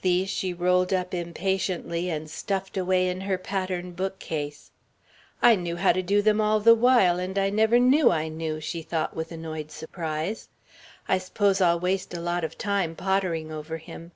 [0.00, 4.70] These she rolled up impatiently and stuffed away in her pattern bookcase.
[5.42, 8.58] "I knew how to do them all the while, and I never knew I knew,"
[8.60, 10.48] she thought with annoyed surprise.
[11.08, 14.12] "I s'pose I'll waste a lot of time pottering over him."